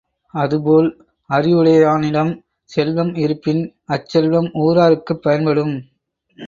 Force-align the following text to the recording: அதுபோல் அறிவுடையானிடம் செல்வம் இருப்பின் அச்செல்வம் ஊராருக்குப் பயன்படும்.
அதுபோல் 0.33 0.87
அறிவுடையானிடம் 1.29 2.31
செல்வம் 2.69 3.15
இருப்பின் 3.15 3.61
அச்செல்வம் 3.87 4.49
ஊராருக்குப் 4.53 5.21
பயன்படும். 5.21 5.73